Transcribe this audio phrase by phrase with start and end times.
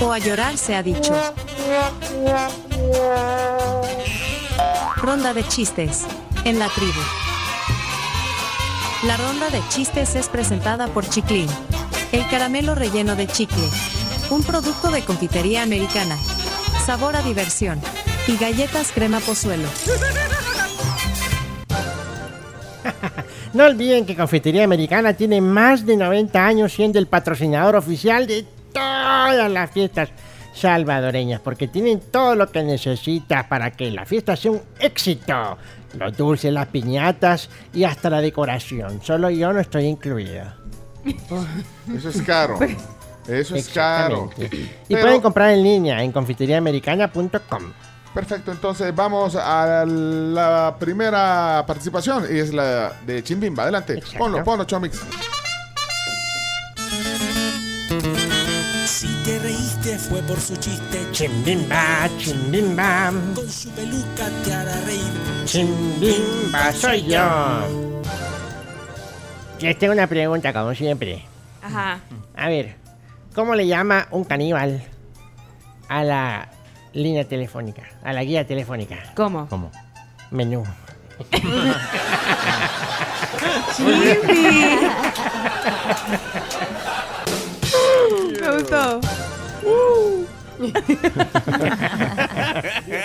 [0.00, 1.12] O a llorar se ha dicho.
[4.96, 6.06] Ronda de chistes.
[6.44, 7.00] En la tribu.
[9.02, 11.48] La ronda de chistes es presentada por Chiclin.
[12.12, 13.68] El caramelo relleno de chicle.
[14.30, 16.16] Un producto de confitería americana.
[16.86, 17.80] Sabor a diversión.
[18.26, 19.68] Y galletas crema pozuelo.
[23.52, 28.44] No olviden que Confitería Americana tiene más de 90 años siendo el patrocinador oficial de
[28.72, 30.10] todas las fiestas
[30.54, 35.58] salvadoreñas, porque tienen todo lo que necesitas para que la fiesta sea un éxito.
[35.98, 39.00] Los dulces, las piñatas y hasta la decoración.
[39.02, 40.56] Solo yo no estoy incluida.
[41.96, 42.58] Eso es caro.
[43.26, 44.30] Eso es caro.
[44.38, 44.44] Y
[44.88, 47.72] Pero- pueden comprar en línea en confiteriaamericana.com.
[48.14, 53.62] Perfecto, entonces vamos a la primera participación y es la de Chimbimba.
[53.62, 54.18] Adelante, Exacto.
[54.18, 55.00] ponlo, ponlo, Chomix.
[58.86, 65.44] Si te reíste fue por su chiste, Chimbimba, chimbimba, con su peluca te hará reír.
[65.44, 67.20] chimbimba soy yo.
[69.60, 71.24] Les tengo una pregunta, como siempre.
[71.62, 72.00] Ajá.
[72.36, 72.76] A ver,
[73.34, 74.82] ¿cómo le llama un caníbal
[75.88, 76.48] a la
[76.92, 78.96] línea telefónica, a la guía telefónica?
[79.14, 79.48] ¿Cómo?
[79.48, 79.70] ¿Cómo?
[80.30, 80.64] Menú.
[88.40, 89.00] Me gustó.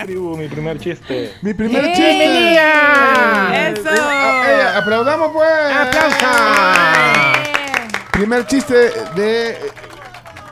[0.04, 1.34] tribu, mi primer chiste.
[1.42, 1.94] Mi primer ¡Eh!
[1.96, 2.18] chiste.
[2.18, 3.70] ¡Bienvenida!
[3.70, 3.90] Eso.
[3.90, 5.50] Eh, ah, eh, aplaudamos pues.
[5.72, 6.20] ¡Aplausos!
[8.12, 9.58] Primer chiste de eh,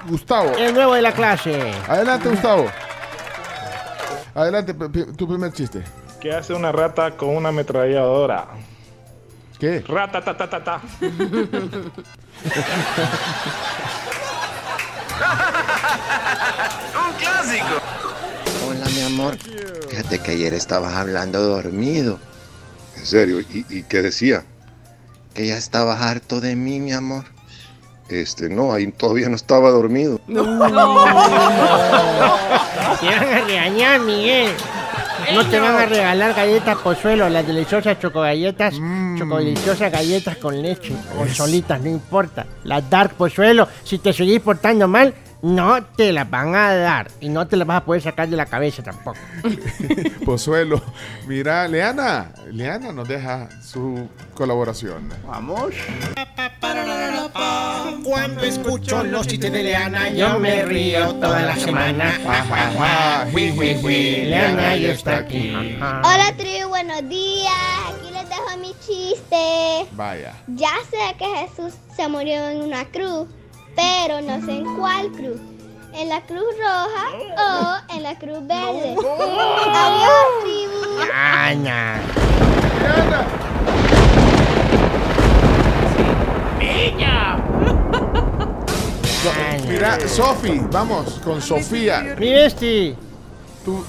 [0.08, 0.56] Gustavo.
[0.58, 1.72] El nuevo de la clase.
[1.88, 2.70] Adelante, Gustavo.
[4.36, 4.74] Adelante,
[5.16, 5.84] tu primer chiste.
[6.20, 8.48] ¿Qué hace una rata con una ametralladora?
[9.60, 9.82] ¿Qué?
[9.82, 10.82] Rata, ta, ta, ta, ta.
[18.68, 19.38] Hola, mi amor.
[19.90, 22.20] Fíjate que ayer estabas hablando dormido.
[22.98, 24.44] En serio, ¿y, y qué decía?
[25.34, 27.26] Que ya estabas harto de mí, mi amor.
[28.14, 30.20] Este, no, ahí todavía no estaba dormido.
[30.28, 30.54] Te van
[33.34, 34.52] a regañar, Miguel.
[35.34, 38.76] No te van a regalar galletas pozuelo, las deliciosas chocogalletas,
[39.18, 42.46] chocodeliciosas galletas con leche o solitas, no importa.
[42.64, 47.28] Las dark pozuelo, si te seguís portando mal, no te las van a dar y
[47.28, 49.20] no te las vas a poder sacar de la cabeza tampoco.
[50.26, 50.82] Pozuelo.
[51.28, 52.32] Mira, Leana.
[52.50, 55.10] Leana nos deja su colaboración.
[55.28, 55.74] Vamos.
[58.04, 62.14] Cuando escucho los chistes de Leana, Yo me río toda la semana.
[63.34, 65.54] Leana ya está aquí.
[65.54, 67.52] Hola tribu, buenos días.
[67.90, 69.90] Aquí les dejo mi chiste.
[69.92, 70.36] Vaya.
[70.48, 73.28] Ya sé que Jesús se murió en una cruz,
[73.76, 75.40] pero no sé en cuál cruz.
[75.94, 77.06] ¿En la cruz roja
[77.38, 78.96] o en la cruz verde?
[79.74, 81.12] Adiós, tribu.
[81.14, 82.02] Ana.
[89.68, 92.16] Mira, Sofi, vamos con Sofía.
[92.18, 92.96] Mi besti.
[93.66, 93.84] Tu,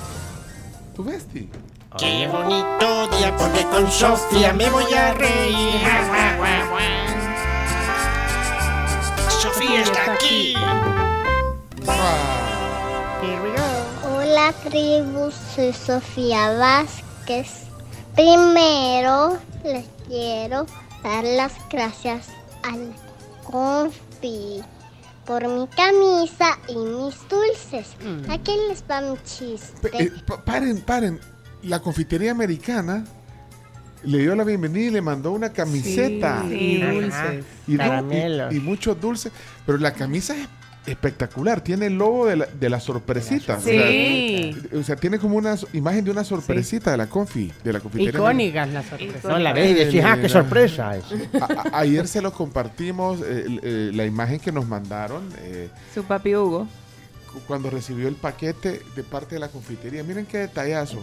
[0.94, 1.50] tu besti.
[1.98, 6.23] Qué bonito día porque con Sofía me voy a reír.
[14.62, 17.64] Tribu, soy Sofía Vázquez.
[18.14, 20.66] Primero les quiero
[21.02, 22.28] dar las gracias
[22.62, 22.92] al
[23.44, 24.62] Confi
[25.26, 27.88] por mi camisa y mis dulces.
[28.30, 29.90] Aquí les va mi chiste.
[29.98, 31.18] eh, pa- paren, paren.
[31.62, 33.04] La confitería americana
[34.02, 36.42] le dio la bienvenida y le mandó una camiseta.
[36.48, 37.44] Sí, dulces.
[37.66, 37.74] y,
[38.52, 39.32] y- y muchos dulces.
[39.64, 40.46] Pero la camisa es
[40.86, 41.60] espectacular.
[41.62, 43.56] Tiene el logo de la, de la sorpresita.
[43.56, 44.56] O sea, Sí.
[44.76, 48.18] O sea, tiene como una imagen de una sorpresita de la confi, de la confitería.
[48.18, 49.24] Icónicas las sorpresas.
[49.24, 50.96] No la ves y decís, ah, qué sorpresa.
[50.96, 51.04] es.
[51.40, 56.04] A- a- ayer se lo compartimos, eh, eh, la imagen que nos mandaron eh, Su
[56.04, 56.68] papi Hugo.
[57.32, 60.02] cu- cuando recibió el paquete de parte de la confitería.
[60.02, 61.02] Miren qué detallazo.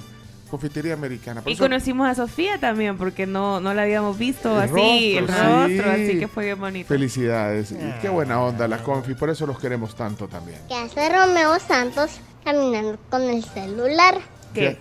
[0.51, 1.41] Confitería americana.
[1.41, 5.17] Por Y eso- conocimos a Sofía también, porque no, no la habíamos visto El así,
[5.17, 5.79] el rostro, sí.
[6.03, 6.87] así que fue bien bonito.
[6.89, 7.71] Felicidades.
[7.71, 8.11] Y qué Ah.
[8.11, 9.13] buena onda la confi.
[9.15, 10.59] Por eso los queremos tanto también.
[10.67, 14.19] ¿Qué hace Romeo Santos caminando con el celular?
[14.53, 14.77] ¿Qué?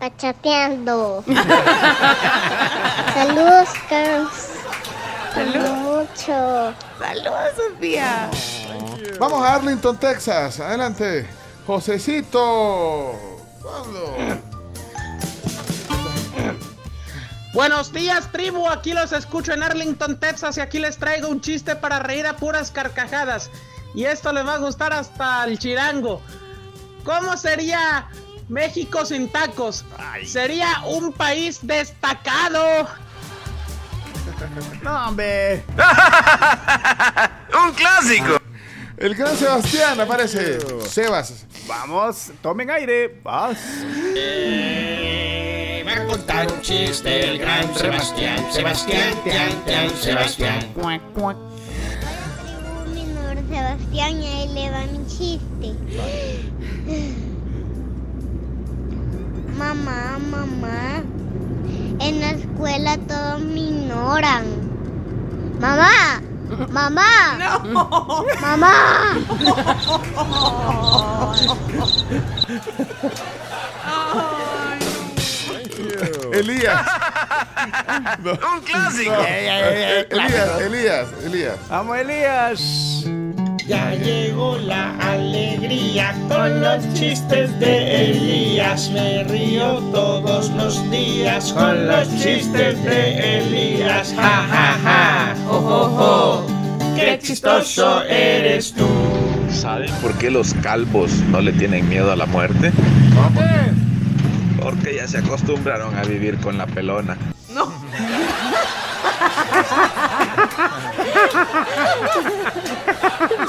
[0.00, 1.24] Está chateando.
[3.14, 4.32] Saludos, Carlos.
[5.34, 5.68] Salud.
[5.88, 6.74] Mucho.
[6.98, 8.30] Saludos, Sofía.
[9.18, 10.60] Vamos a Arlington, Texas.
[10.60, 11.26] Adelante.
[11.66, 13.12] Josecito.
[13.60, 14.47] ¿Cuándo?
[17.58, 18.68] Buenos días, tribu.
[18.68, 20.56] Aquí los escucho en Arlington, Texas.
[20.58, 23.50] Y aquí les traigo un chiste para reír a puras carcajadas.
[23.96, 26.22] Y esto les va a gustar hasta el chirango.
[27.02, 28.06] ¿Cómo sería
[28.48, 29.84] México sin tacos?
[30.24, 32.86] Sería un país destacado.
[34.82, 35.64] No, hombre.
[37.60, 38.38] ¡Un clásico!
[38.96, 40.60] El gran Sebastián aparece.
[40.86, 41.44] Sebas.
[41.66, 43.20] Vamos, tomen aire.
[43.24, 43.58] Vas.
[45.88, 48.44] va a contar un chiste el gran Sebastián.
[48.52, 50.66] Sebastián, tian, tian, Sebastián.
[52.92, 55.74] Mi nombre es Sebastián y ahí le va mi chiste.
[59.56, 61.02] Mamá, mamá,
[62.00, 64.44] en la escuela todos me ignoran.
[65.58, 66.20] Mamá,
[66.70, 67.38] mamá,
[68.40, 69.16] mamá.
[76.38, 76.80] Elías.
[78.24, 79.12] Un clásico.
[79.12, 79.22] No.
[79.26, 80.06] Eh.
[80.10, 81.56] Elías, Elías, Elías.
[81.68, 83.04] Vamos, Elías.
[83.66, 88.90] Ya llegó la alegría con los chistes de Elías.
[88.90, 94.14] Me río todos los días con los chistes de Elías.
[94.16, 95.34] Ja, ja, ja.
[95.46, 96.46] Jo, jo, jo.
[96.96, 98.88] Qué chistoso eres tú.
[99.50, 102.72] ¿Saben por qué los calvos no le tienen miedo a la muerte?
[104.68, 107.16] Porque ya se acostumbraron a vivir con la pelona.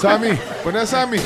[0.01, 0.29] Sammy,
[0.63, 1.19] pon a Sammy.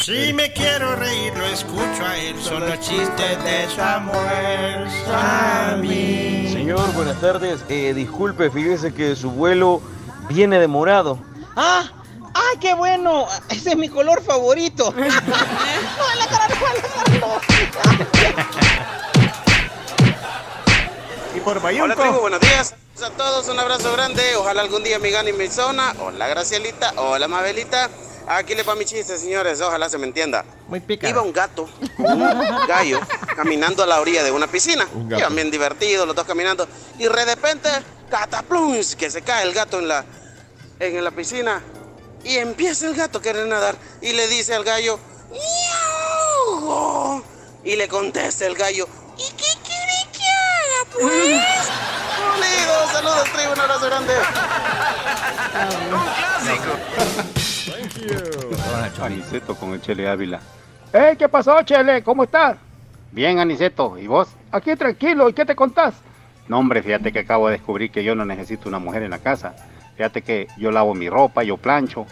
[0.00, 2.36] Si me quiero reír, lo escucho a él.
[2.40, 6.48] Son los chistes de Samuel Sammy.
[6.52, 7.64] Señor, buenas tardes.
[7.68, 9.82] Eh, disculpe, fíjese que su vuelo
[10.28, 11.18] viene demorado.
[11.56, 11.90] ¡Ah!
[12.32, 13.26] ¡Ay, qué bueno!
[13.48, 14.94] Ese es mi color favorito.
[14.96, 16.26] ¡No, la
[21.34, 24.36] Y por Hola tribu, buenos días a todos, un abrazo grande.
[24.36, 25.94] Ojalá algún día me gane mi zona.
[26.00, 27.88] Hola Gracielita, hola Mabelita.
[28.26, 30.44] Aquí le va mi chiste, señores, ojalá se me entienda.
[30.68, 31.08] Muy pica.
[31.08, 31.68] Iba un gato,
[31.98, 33.00] un gallo,
[33.34, 34.86] caminando a la orilla de una piscina.
[34.92, 35.10] Un.
[35.10, 36.68] Iban bien divertidos, los dos caminando.
[36.98, 37.70] Y de repente,
[38.10, 40.04] cataplums, que se cae el gato en la,
[40.78, 41.62] en la piscina.
[42.22, 43.76] Y empieza el gato a querer nadar.
[44.02, 44.98] Y le dice al gallo.
[47.62, 51.04] Y le contesta el gallo, ¿y qué quiere que haga, pues?
[52.36, 54.14] Unidos, saludos, tribu, un abrazo grande.
[59.02, 60.40] Aniceto con el Chele Ávila.
[60.92, 61.16] ¡Ey!
[61.16, 62.02] ¿Qué pasó, Chele?
[62.02, 62.56] ¿Cómo estás?
[63.12, 63.98] Bien, Aniceto.
[63.98, 64.28] ¿Y vos?
[64.52, 65.28] Aquí tranquilo.
[65.28, 65.94] ¿Y qué te contás?
[66.48, 69.18] No, hombre, fíjate que acabo de descubrir que yo no necesito una mujer en la
[69.18, 69.54] casa.
[69.96, 72.06] Fíjate que yo lavo mi ropa, yo plancho,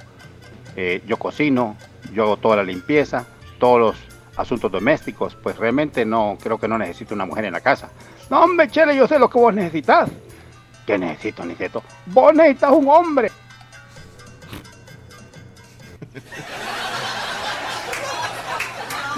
[0.77, 1.77] eh, yo cocino,
[2.13, 3.27] yo hago toda la limpieza,
[3.59, 3.97] todos los
[4.39, 5.35] asuntos domésticos.
[5.35, 7.91] Pues realmente no, creo que no necesito una mujer en la casa.
[8.31, 10.09] No, hombre, Chele, yo sé lo que vos necesitas.
[10.87, 11.83] ¿Qué necesito, Aniceto?
[12.07, 13.31] Vos necesitas un hombre.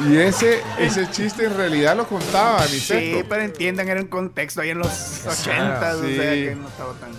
[0.08, 3.19] Y ese, ese chiste en realidad lo contaba Aniceto.
[3.19, 6.16] Sí, pero entiendan, era un contexto ahí en los 80, o Sí.
[6.16, 7.11] sea que no estaba tan.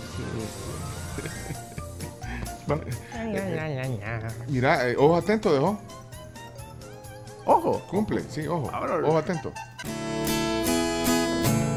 [4.48, 5.80] Mira, eh, ojo atento, dejó.
[7.46, 7.82] Ojo.
[7.90, 8.70] Cumple, sí, ojo.
[9.04, 9.52] Ojo atento.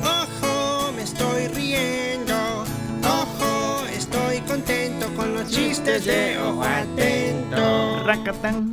[0.02, 2.34] Ojo, me estoy riendo.
[3.02, 8.04] Ojo, estoy contento con los chistes de Ojo Atento.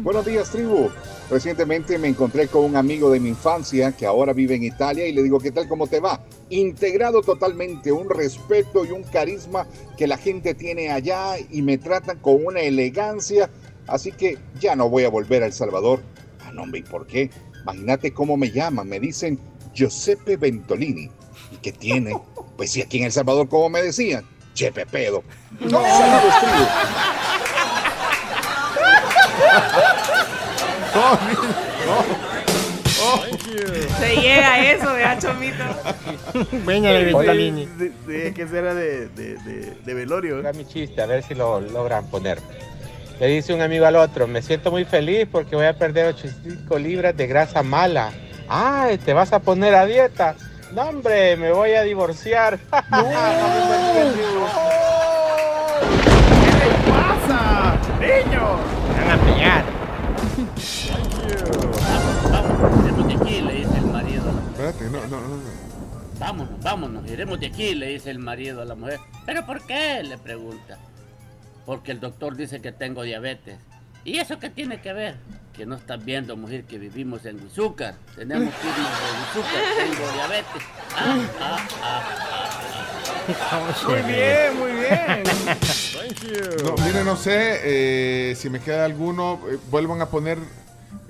[0.03, 0.89] Buenos días, tribu.
[1.29, 5.13] Recientemente me encontré con un amigo de mi infancia que ahora vive en Italia y
[5.13, 5.69] le digo, ¿qué tal?
[5.69, 6.19] ¿Cómo te va?
[6.49, 9.65] Integrado totalmente, un respeto y un carisma
[9.97, 13.49] que la gente tiene allá y me tratan con una elegancia.
[13.87, 16.01] Así que ya no voy a volver a El Salvador.
[16.51, 17.29] Ah, no, hombre, ¿y por qué?
[17.63, 18.87] Imagínate cómo me llaman.
[18.87, 19.39] Me dicen
[19.73, 21.09] Giuseppe Ventolini.
[21.51, 22.13] ¿Y qué tiene?
[22.57, 24.23] Pues si aquí en El Salvador, ¿cómo me decían?
[24.53, 25.23] Chepe pedo.
[25.59, 26.65] Saludos, tribu.
[33.99, 35.63] Se llega a eso, de Chomito.
[36.67, 37.63] Venga, de.
[37.79, 40.39] Sí, sí, que ese era de, de, de, de velorio.
[40.39, 42.37] Era mi chiste, a ver si lo logran poner.
[43.21, 46.79] Le dice un amigo al otro, me siento muy feliz porque voy a perder 85
[46.79, 48.11] libras de grasa mala.
[48.49, 50.35] ¡Ay, te vas a poner a dieta!
[50.73, 52.57] No, hombre, me voy a divorciar.
[52.71, 52.97] pasa?
[57.99, 58.57] ¡Niño!
[58.97, 59.65] Van a pegar.
[62.81, 64.65] Iremos de aquí, le dice el marido a la mujer.
[64.65, 65.27] Espérate, no, no, no.
[65.27, 65.43] no.
[66.17, 68.99] Vámonos, vámonos, iremos de aquí, le dice el marido a la mujer.
[69.27, 70.01] ¿Pero por qué?
[70.01, 70.79] le pregunta.
[71.65, 73.57] Porque el doctor dice que tengo diabetes.
[74.03, 75.15] ¿Y eso qué tiene que ver?
[75.53, 77.95] Que no estás viendo, mujer, que vivimos en Huizúcar.
[78.15, 80.63] Tenemos que irnos de Huizúcar, tengo diabetes.
[83.87, 85.23] Muy bien, muy bien.
[86.63, 89.39] No, mire, no sé eh, si me queda alguno.
[89.49, 90.37] eh, vuelvan a poner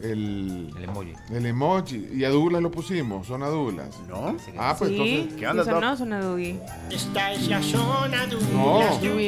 [0.03, 1.13] el, El emoji.
[1.31, 2.09] el emoji.
[2.13, 3.27] Y a Douglas lo pusimos.
[3.27, 3.89] Son a Douglas.
[4.07, 4.35] ¿No?
[4.57, 5.67] Ah, pues sí, entonces.
[5.67, 6.59] eso no suena Dougie.
[6.89, 8.81] Esta es la zona No.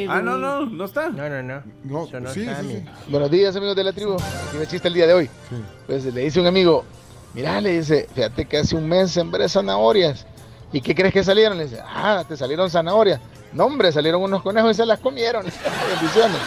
[0.10, 1.10] Ah, no, no, no está.
[1.10, 1.62] No, no, no.
[1.84, 2.86] No, sí, está, sí, sí.
[3.10, 4.16] Buenos días, amigos de la tribu.
[4.16, 5.30] Aquí me chiste el día de hoy.
[5.88, 6.84] Pues le dice un amigo,
[7.34, 10.26] mira, le dice, fíjate que hace un mes sembré zanahorias.
[10.72, 11.58] ¿Y qué crees que salieron?
[11.58, 13.20] Le dice, ah, te salieron zanahorias.
[13.54, 15.46] No, hombre, salieron unos conejos y se las comieron.
[15.94, 16.38] Bendiciones.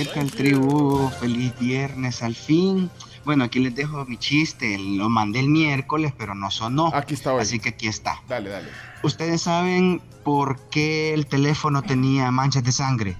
[0.00, 1.10] ¿Qué tal tribu?
[1.20, 2.90] Feliz viernes al fin.
[3.26, 4.78] Bueno, aquí les dejo mi chiste.
[4.78, 6.90] Lo mandé el miércoles, pero no sonó.
[6.94, 7.42] Aquí está hoy.
[7.42, 8.22] Así que aquí está.
[8.26, 8.70] Dale, dale.
[9.02, 13.18] ¿Ustedes saben por qué el teléfono tenía manchas de sangre?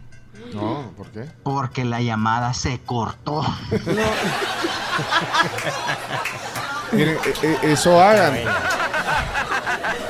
[0.54, 1.26] No, ¿por qué?
[1.42, 3.42] Porque la llamada se cortó.
[6.92, 8.38] Miren, eh, eh, eso hagan.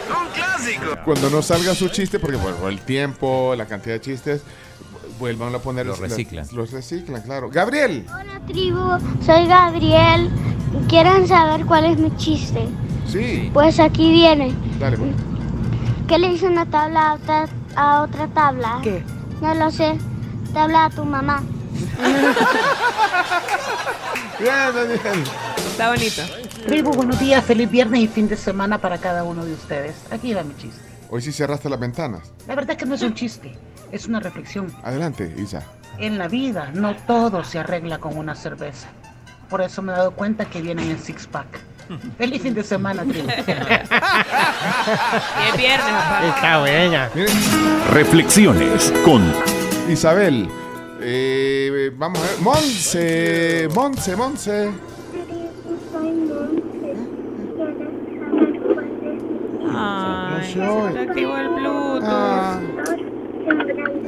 [0.08, 0.98] Un clásico.
[1.04, 4.44] Cuando no salga su chiste, porque bueno, por el tiempo, la cantidad de chistes,
[5.20, 5.86] vuelvan a poner.
[5.86, 6.44] Los reciclan.
[6.52, 7.48] Los reciclan, claro.
[7.50, 8.04] Gabriel.
[8.08, 10.28] Hola tribu, soy Gabriel.
[10.88, 12.66] ¿Quieren saber cuál es mi chiste?
[13.06, 13.50] Sí.
[13.52, 14.52] Pues aquí viene.
[14.80, 15.12] Dale, pues.
[16.08, 18.80] ¿Qué le dice una tabla a otra, a otra tabla?
[18.82, 19.04] ¿Qué?
[19.40, 19.96] No lo sé.
[20.52, 21.44] Tabla a tu mamá.
[24.40, 25.24] Bien, Daniel.
[25.56, 26.22] Está bonito.
[26.66, 29.94] Tribu, buenos días, feliz viernes y fin de semana para cada uno de ustedes.
[30.10, 30.80] Aquí va mi chiste.
[31.10, 32.32] Hoy sí cerraste las ventanas.
[32.46, 33.52] La verdad que no es un chiste,
[33.92, 34.72] es una reflexión.
[34.82, 35.62] Adelante, Isa.
[35.98, 38.88] En la vida no todo se arregla con una cerveza.
[39.48, 41.60] Por eso me he dado cuenta que vienen en six pack.
[42.18, 43.26] Feliz fin de semana, tribu.
[43.28, 43.40] Y
[45.50, 46.22] es viernes, papá.
[46.34, 47.10] Está buena.
[47.92, 49.20] Reflexiones con
[49.88, 50.48] Isabel.
[51.00, 52.40] eh, vamos a ver.
[52.40, 53.68] Monse.
[53.74, 54.70] Monse, Monse.
[59.72, 60.92] Ay, se oye.
[60.92, 62.02] se activó el Bluetooth.
[62.04, 62.60] Ah,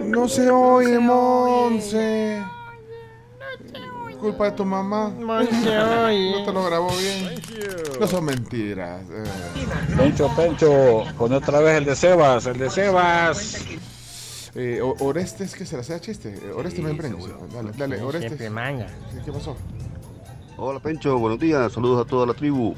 [0.06, 2.42] no se oye, Monse.
[4.20, 5.08] Culpa de tu mamá.
[5.08, 6.32] Monse oye.
[6.32, 7.40] No te lo grabó bien.
[8.00, 9.02] No son mentiras.
[9.11, 9.25] eh.
[9.96, 13.64] Pencho, Pencho, pon otra vez el de Sebas, el de Sebas.
[14.54, 15.82] Eh, Orestes, ¿qué será?
[15.82, 16.34] ¿Sea chiste?
[16.34, 17.18] Eh, Orestes me emprende.
[17.52, 18.38] Dale, dale, Sí, Orestes.
[18.38, 19.56] Sí, ¿Qué pasó?
[20.58, 22.75] Hola Pencho, buenos días, saludos a toda la tribu.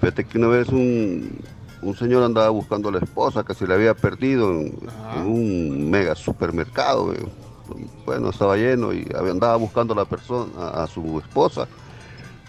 [0.00, 1.40] Fíjate que una vez un,
[1.82, 4.78] un señor andaba buscando a la esposa que se le había perdido en,
[5.16, 7.12] en un mega supermercado.
[7.12, 7.24] eh.
[8.06, 11.68] Bueno, estaba lleno y andaba buscando a la persona, a, a su esposa.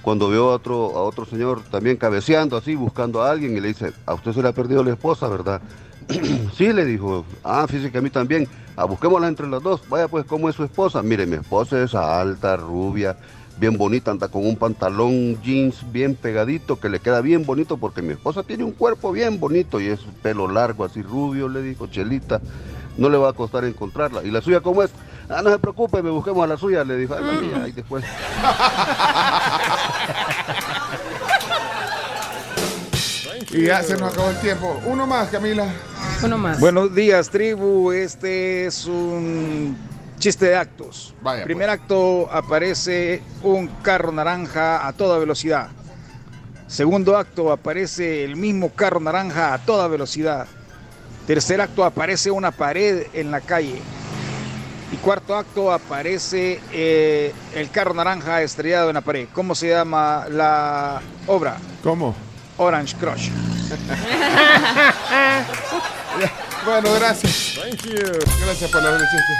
[0.01, 3.67] Cuando vio a otro, a otro señor también cabeceando así, buscando a alguien y le
[3.69, 5.61] dice, a usted se le ha perdido la esposa, ¿verdad?
[6.55, 10.07] sí, le dijo, ah, fíjese que a mí también, ah, busquémosla entre las dos, vaya
[10.07, 11.03] pues, ¿cómo es su esposa?
[11.03, 13.17] Mire, mi esposa es alta, rubia,
[13.59, 18.01] bien bonita, anda con un pantalón jeans bien pegadito que le queda bien bonito porque
[18.01, 21.87] mi esposa tiene un cuerpo bien bonito y es pelo largo, así rubio, le dijo
[21.87, 22.39] Chelita.
[22.97, 24.23] No le va a costar encontrarla.
[24.23, 24.91] ¿Y la suya cómo es?
[25.29, 27.13] Ah, no se preocupe, me busquemos a la suya, le dijo.
[27.13, 28.03] "Ah, la mía", y después.
[33.51, 34.79] Y ya se nos acabó el tiempo.
[34.85, 35.65] Uno más, Camila.
[36.23, 36.59] Uno más.
[36.59, 37.91] Buenos días, tribu.
[37.91, 39.75] Este es un
[40.19, 41.13] chiste de actos.
[41.21, 45.69] Vaya, Primer acto aparece un carro naranja a toda velocidad.
[46.67, 50.45] Segundo acto aparece el mismo carro naranja a toda velocidad.
[51.25, 53.81] Tercer acto aparece una pared en la calle.
[54.91, 59.27] Y cuarto acto aparece eh, el carro naranja estrellado en la pared.
[59.33, 61.57] ¿Cómo se llama la obra?
[61.83, 62.15] ¿Cómo?
[62.57, 63.29] Orange Crush.
[66.65, 67.59] bueno, gracias.
[68.43, 69.33] Gracias por la chiste.